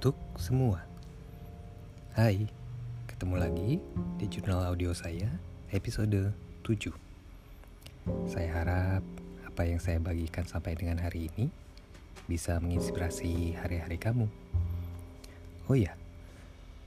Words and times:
untuk 0.00 0.16
semua. 0.40 0.80
Hai, 2.16 2.48
ketemu 3.04 3.36
lagi 3.36 3.76
di 4.16 4.32
jurnal 4.32 4.72
audio 4.72 4.96
saya 4.96 5.28
episode 5.76 6.32
7. 6.64 6.88
Saya 8.24 8.48
harap 8.48 9.04
apa 9.44 9.62
yang 9.68 9.76
saya 9.76 10.00
bagikan 10.00 10.48
sampai 10.48 10.72
dengan 10.72 11.04
hari 11.04 11.28
ini 11.28 11.52
bisa 12.24 12.56
menginspirasi 12.64 13.60
hari-hari 13.60 14.00
kamu. 14.00 14.24
Oh 15.68 15.76
ya, 15.76 15.92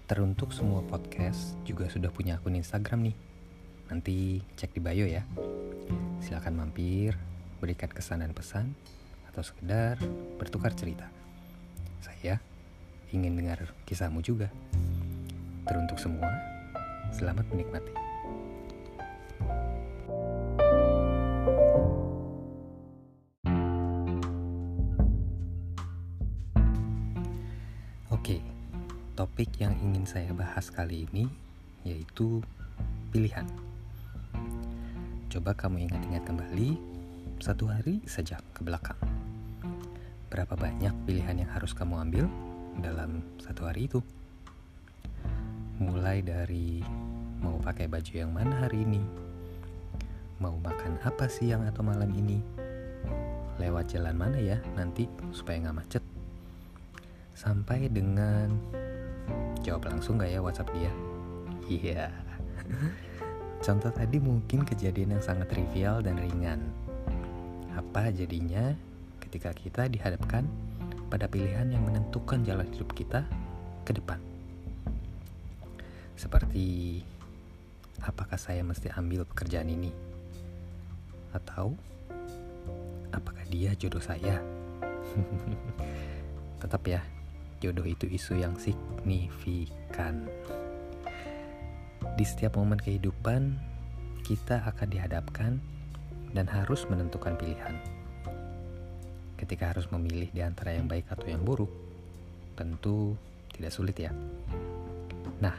teruntuk 0.10 0.50
semua 0.50 0.82
podcast 0.82 1.54
juga 1.70 1.94
sudah 1.94 2.10
punya 2.10 2.42
akun 2.42 2.58
Instagram 2.58 3.14
nih. 3.14 3.18
Nanti 3.94 4.42
cek 4.58 4.74
di 4.74 4.82
bio 4.82 5.06
ya. 5.06 5.22
Silahkan 6.18 6.58
mampir, 6.58 7.14
berikan 7.62 7.94
kesan 7.94 8.26
dan 8.26 8.34
pesan, 8.34 8.74
atau 9.30 9.46
sekedar 9.46 10.02
bertukar 10.42 10.74
cerita. 10.74 11.06
Saya 12.02 12.42
ingin 13.14 13.38
dengar 13.38 13.62
kisahmu 13.86 14.26
juga. 14.26 14.50
Teruntuk 15.70 16.02
semua, 16.02 16.28
selamat 17.14 17.46
menikmati. 17.54 17.94
Oke, 28.10 28.42
topik 29.14 29.54
yang 29.62 29.78
ingin 29.78 30.10
saya 30.10 30.34
bahas 30.34 30.74
kali 30.74 31.06
ini 31.14 31.30
yaitu 31.86 32.42
pilihan. 33.14 33.46
Coba 35.30 35.54
kamu 35.54 35.86
ingat-ingat 35.86 36.24
kembali 36.26 36.80
satu 37.38 37.70
hari 37.70 38.02
saja 38.10 38.40
ke 38.56 38.64
belakang. 38.66 38.98
Berapa 40.32 40.58
banyak 40.58 40.94
pilihan 41.06 41.46
yang 41.46 41.52
harus 41.52 41.76
kamu 41.76 42.00
ambil 42.10 42.26
dalam 42.80 43.22
satu 43.38 43.70
hari 43.70 43.86
itu? 43.86 44.00
Mulai 45.78 46.24
dari 46.24 46.80
mau 47.44 47.60
pakai 47.60 47.92
baju 47.92 48.14
yang 48.14 48.32
mana 48.32 48.56
hari 48.66 48.88
ini, 48.88 49.04
mau 50.40 50.56
makan 50.64 50.98
apa 51.04 51.28
siang 51.28 51.68
atau 51.68 51.84
malam 51.84 52.10
ini, 52.16 52.40
lewat 53.60 53.92
jalan 53.92 54.16
mana 54.16 54.40
ya 54.40 54.58
nanti 54.80 55.06
supaya 55.36 55.60
nggak 55.68 55.78
macet, 55.78 56.04
sampai 57.36 57.92
dengan 57.92 58.54
jawab 59.64 59.92
langsung 59.92 60.20
gak 60.20 60.32
ya 60.32 60.40
WhatsApp 60.44 60.72
dia? 60.76 60.92
Iya. 61.68 62.12
Contoh 63.66 63.92
tadi 63.96 64.20
mungkin 64.20 64.68
kejadian 64.68 65.16
yang 65.20 65.24
sangat 65.24 65.48
trivial 65.48 66.04
dan 66.04 66.20
ringan. 66.20 66.60
Apa 67.72 68.12
jadinya 68.12 68.76
ketika 69.24 69.56
kita 69.56 69.88
dihadapkan 69.88 70.44
pada 71.14 71.30
pilihan 71.30 71.70
yang 71.70 71.86
menentukan 71.86 72.42
jalan 72.42 72.66
hidup 72.74 72.90
kita 72.98 73.22
ke 73.86 73.94
depan? 73.94 74.18
Seperti 76.18 77.06
apakah 78.02 78.42
saya 78.42 78.66
mesti 78.66 78.90
ambil 78.98 79.22
pekerjaan 79.30 79.70
ini? 79.70 79.94
Atau 81.30 81.78
apakah 83.14 83.46
dia 83.46 83.78
jodoh 83.78 84.02
saya? 84.02 84.42
Tetap 86.66 86.82
ya, 86.90 87.06
jodoh 87.62 87.86
itu 87.86 88.10
isu 88.10 88.42
yang 88.42 88.58
signifikan. 88.58 90.26
Di 92.18 92.26
setiap 92.26 92.58
momen 92.58 92.82
kehidupan, 92.82 93.54
kita 94.26 94.66
akan 94.66 94.90
dihadapkan 94.90 95.62
dan 96.34 96.50
harus 96.50 96.90
menentukan 96.90 97.38
pilihan. 97.38 97.78
Ketika 99.44 99.76
harus 99.76 99.92
memilih 99.92 100.32
di 100.32 100.40
antara 100.40 100.72
yang 100.72 100.88
baik 100.88 101.12
atau 101.12 101.28
yang 101.28 101.44
buruk, 101.44 101.68
tentu 102.56 103.20
tidak 103.52 103.76
sulit 103.76 104.00
ya. 104.00 104.08
Nah, 105.44 105.52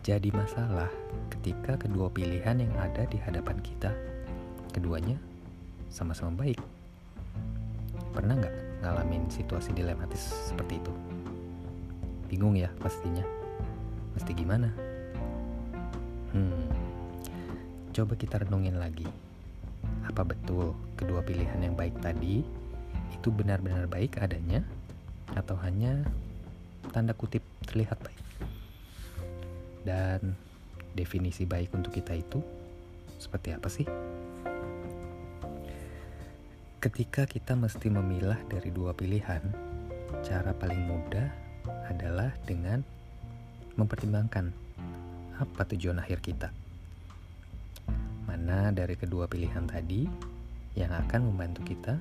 jadi 0.00 0.32
masalah 0.32 0.88
ketika 1.28 1.76
kedua 1.76 2.08
pilihan 2.08 2.56
yang 2.56 2.72
ada 2.80 3.04
di 3.04 3.20
hadapan 3.20 3.60
kita, 3.60 3.92
keduanya 4.72 5.20
sama-sama 5.92 6.40
baik. 6.40 6.56
Pernah 8.16 8.40
nggak 8.40 8.56
ngalamin 8.80 9.28
situasi 9.28 9.76
dilematis 9.76 10.32
seperti 10.48 10.80
itu? 10.80 10.92
Bingung 12.32 12.56
ya 12.56 12.72
pastinya. 12.80 13.28
Mesti 14.16 14.32
gimana? 14.32 14.72
Hmm, 16.32 16.64
coba 17.92 18.16
kita 18.16 18.40
renungin 18.40 18.80
lagi. 18.80 19.04
Apa 20.08 20.24
betul 20.24 20.72
kedua 20.96 21.20
pilihan 21.20 21.60
yang 21.60 21.76
baik 21.76 21.92
tadi 22.00 22.64
itu 23.14 23.28
benar-benar 23.32 23.88
baik 23.90 24.20
adanya 24.22 24.62
atau 25.34 25.58
hanya 25.60 26.04
tanda 26.94 27.12
kutip 27.12 27.42
terlihat 27.66 27.98
baik? 28.00 28.22
Dan 29.86 30.34
definisi 30.96 31.46
baik 31.46 31.74
untuk 31.76 31.94
kita 31.94 32.16
itu 32.16 32.40
seperti 33.20 33.48
apa 33.54 33.68
sih? 33.68 33.86
Ketika 36.80 37.26
kita 37.26 37.58
mesti 37.58 37.90
memilah 37.90 38.38
dari 38.46 38.70
dua 38.70 38.94
pilihan, 38.94 39.42
cara 40.22 40.54
paling 40.54 40.86
mudah 40.86 41.26
adalah 41.90 42.30
dengan 42.46 42.82
mempertimbangkan 43.74 44.54
apa 45.36 45.62
tujuan 45.74 46.00
akhir 46.00 46.22
kita. 46.22 46.48
Mana 48.24 48.72
dari 48.72 48.96
kedua 48.96 49.28
pilihan 49.28 49.66
tadi 49.68 50.08
yang 50.76 50.92
akan 50.92 51.32
membantu 51.32 51.66
kita 51.66 51.98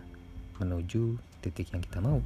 menuju 0.60 1.20
titik 1.44 1.72
yang 1.76 1.84
kita 1.84 2.00
mau. 2.00 2.20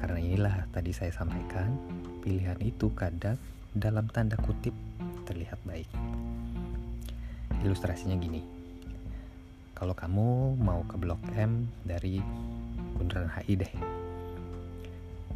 Karena 0.00 0.16
inilah 0.16 0.56
tadi 0.72 0.92
saya 0.96 1.12
sampaikan, 1.12 1.76
pilihan 2.24 2.56
itu 2.64 2.88
kadang 2.96 3.36
dalam 3.76 4.08
tanda 4.10 4.36
kutip 4.40 4.72
terlihat 5.28 5.60
baik. 5.62 5.86
Ilustrasinya 7.60 8.16
gini. 8.16 8.42
Kalau 9.76 9.96
kamu 9.96 10.60
mau 10.60 10.84
ke 10.84 10.96
Blok 11.00 11.20
M 11.36 11.68
dari 11.84 12.20
Bundaran 12.96 13.32
HI 13.32 13.54
deh. 13.56 13.72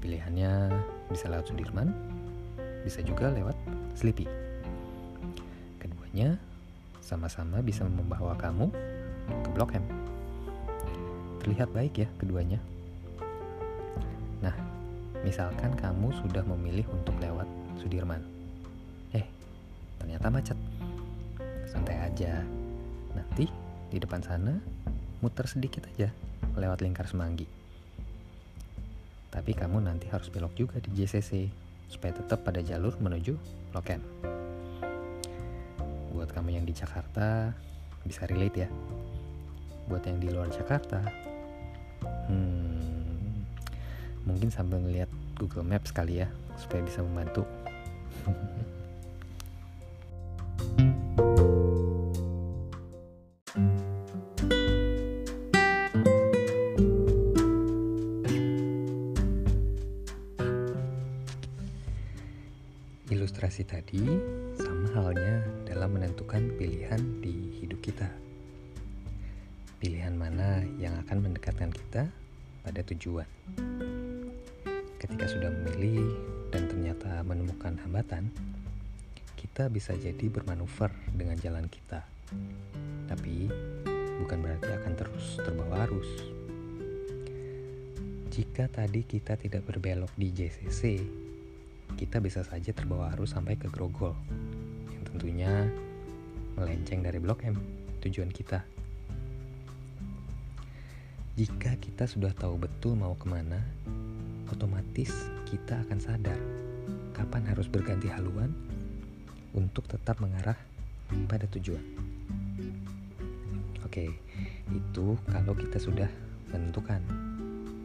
Pilihannya 0.04 0.68
bisa 1.08 1.32
lewat 1.32 1.48
Sudirman, 1.48 1.96
bisa 2.84 3.00
juga 3.00 3.32
lewat 3.32 3.56
Sleepy. 3.96 4.28
Keduanya 5.80 6.36
sama-sama 7.00 7.64
bisa 7.64 7.88
membawa 7.88 8.36
kamu 8.36 8.68
ke 9.44 9.48
Blok 9.56 9.72
M. 9.72 10.03
Terlihat 11.44 11.68
baik 11.76 11.94
ya 12.00 12.08
keduanya. 12.16 12.56
Nah, 14.40 14.56
misalkan 15.20 15.76
kamu 15.76 16.08
sudah 16.24 16.40
memilih 16.56 16.88
untuk 16.88 17.12
lewat 17.20 17.44
Sudirman. 17.84 18.24
Eh, 19.12 19.28
ternyata 20.00 20.32
macet. 20.32 20.56
Santai 21.68 22.00
aja. 22.00 22.40
Nanti 23.12 23.44
di 23.92 24.00
depan 24.00 24.24
sana 24.24 24.56
muter 25.20 25.44
sedikit 25.44 25.84
aja 25.94 26.08
lewat 26.56 26.80
lingkar 26.80 27.04
semanggi. 27.04 27.44
Tapi 29.28 29.52
kamu 29.52 29.84
nanti 29.84 30.08
harus 30.08 30.30
belok 30.30 30.56
juga 30.56 30.80
di 30.80 30.94
JCC 30.96 31.50
supaya 31.90 32.16
tetap 32.16 32.40
pada 32.46 32.64
jalur 32.64 32.96
menuju 32.96 33.34
M. 33.74 34.02
Buat 36.14 36.30
kamu 36.30 36.56
yang 36.56 36.64
di 36.64 36.70
Jakarta 36.70 37.50
bisa 38.06 38.24
relate 38.30 38.64
ya. 38.64 38.68
Buat 39.90 40.06
yang 40.06 40.22
di 40.22 40.30
luar 40.30 40.48
Jakarta, 40.48 41.02
mungkin 44.24 44.48
sambil 44.48 44.80
ngeliat 44.80 45.08
Google 45.36 45.64
Maps 45.64 45.92
kali 45.92 46.24
ya 46.24 46.28
supaya 46.56 46.80
bisa 46.84 47.04
membantu. 47.04 47.44
Ilustrasi 63.12 63.62
tadi 63.68 64.02
sama 64.56 64.88
halnya 64.96 65.44
dalam 65.68 65.94
menentukan 65.94 66.48
pilihan 66.56 67.00
di 67.20 67.60
hidup 67.60 67.78
kita. 67.84 68.08
Pilihan 69.78 70.16
mana 70.16 70.64
yang 70.80 70.96
akan 71.04 71.28
mendekatkan 71.28 71.68
kita 71.68 72.08
pada 72.64 72.80
tujuan. 72.88 73.28
Ketika 75.04 75.28
sudah 75.28 75.52
memilih 75.52 76.16
dan 76.48 76.64
ternyata 76.64 77.20
menemukan 77.28 77.76
hambatan, 77.76 78.32
kita 79.36 79.68
bisa 79.68 79.92
jadi 80.00 80.32
bermanuver 80.32 80.88
dengan 81.12 81.36
jalan 81.36 81.68
kita. 81.68 82.00
Tapi 83.12 83.52
bukan 84.24 84.38
berarti 84.40 84.72
akan 84.72 84.92
terus 84.96 85.36
terbawa 85.44 85.84
arus. 85.84 86.08
Jika 88.32 88.64
tadi 88.72 89.04
kita 89.04 89.36
tidak 89.36 89.68
berbelok 89.68 90.08
di 90.16 90.32
JCC, 90.32 91.04
kita 92.00 92.24
bisa 92.24 92.40
saja 92.40 92.72
terbawa 92.72 93.12
arus 93.12 93.36
sampai 93.36 93.60
ke 93.60 93.68
Grogol, 93.68 94.16
yang 94.88 95.04
tentunya 95.04 95.52
melenceng 96.56 97.04
dari 97.04 97.20
Blok 97.20 97.44
M, 97.44 97.60
tujuan 98.00 98.32
kita. 98.32 98.64
Jika 101.36 101.76
kita 101.76 102.08
sudah 102.08 102.32
tahu 102.32 102.56
betul 102.56 102.96
mau 102.96 103.12
ke 103.20 103.28
mana, 103.28 103.60
otomatis 104.50 105.12
kita 105.48 105.80
akan 105.86 105.98
sadar 106.00 106.40
kapan 107.14 107.46
harus 107.46 107.70
berganti 107.70 108.10
haluan 108.10 108.50
untuk 109.54 109.86
tetap 109.86 110.18
mengarah 110.18 110.58
pada 111.30 111.46
tujuan. 111.54 111.82
Oke, 113.86 114.10
itu 114.74 115.06
kalau 115.30 115.54
kita 115.54 115.78
sudah 115.78 116.10
menentukan 116.50 116.98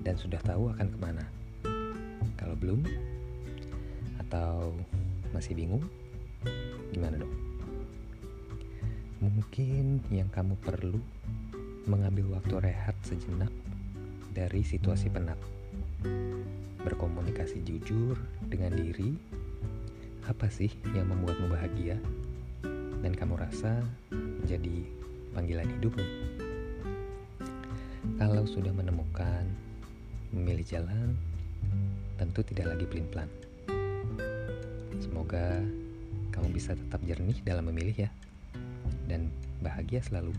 dan 0.01 0.17
sudah 0.17 0.41
tahu 0.41 0.73
akan 0.73 0.87
ke 0.89 0.97
mana. 0.97 1.23
Kalau 2.39 2.55
belum, 2.57 2.81
atau 4.25 4.73
masih 5.29 5.53
bingung, 5.53 5.85
gimana 6.89 7.21
dong? 7.21 7.35
Mungkin 9.19 10.01
yang 10.09 10.31
kamu 10.31 10.57
perlu 10.63 10.97
mengambil 11.85 12.39
waktu 12.39 12.71
rehat 12.71 12.95
sejenak 13.05 13.51
dari 14.31 14.63
situasi 14.63 15.11
penat. 15.11 15.37
Berkomunikasi 16.83 17.63
jujur 17.63 18.15
dengan 18.47 18.75
diri, 18.75 19.13
apa 20.29 20.47
sih 20.47 20.69
yang 20.95 21.09
membuatmu 21.09 21.49
bahagia 21.51 21.97
dan 22.99 23.11
kamu 23.15 23.39
rasa 23.39 23.81
menjadi 24.11 24.85
panggilan 25.33 25.67
hidupmu. 25.79 26.05
Kalau 28.19 28.43
sudah 28.43 28.71
menemukan, 28.75 29.43
memilih 30.35 30.65
jalan, 30.67 31.15
tentu 32.19 32.43
tidak 32.43 32.75
lagi 32.75 32.85
pelin-pelan. 32.87 33.29
Semoga 34.99 35.63
kamu 36.35 36.47
bisa 36.51 36.75
tetap 36.75 36.99
jernih 37.07 37.39
dalam 37.47 37.67
memilih 37.71 38.07
ya, 38.07 38.09
dan 39.07 39.31
bahagia 39.63 40.03
selalu. 40.03 40.35